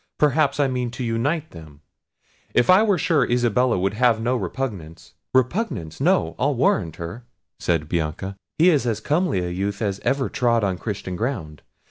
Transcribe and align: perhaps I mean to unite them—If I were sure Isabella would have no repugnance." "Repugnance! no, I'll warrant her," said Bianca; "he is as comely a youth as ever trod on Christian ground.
perhaps 0.17 0.59
I 0.59 0.67
mean 0.67 0.89
to 0.97 1.03
unite 1.03 1.51
them—If 1.51 2.71
I 2.71 2.81
were 2.81 2.97
sure 2.97 3.23
Isabella 3.23 3.77
would 3.77 3.93
have 3.93 4.19
no 4.19 4.35
repugnance." 4.35 5.13
"Repugnance! 5.31 6.01
no, 6.01 6.33
I'll 6.39 6.55
warrant 6.55 6.95
her," 6.95 7.23
said 7.59 7.87
Bianca; 7.87 8.35
"he 8.57 8.71
is 8.71 8.87
as 8.87 8.99
comely 8.99 9.45
a 9.45 9.49
youth 9.51 9.79
as 9.79 9.99
ever 9.99 10.27
trod 10.27 10.63
on 10.63 10.79
Christian 10.79 11.15
ground. 11.15 11.61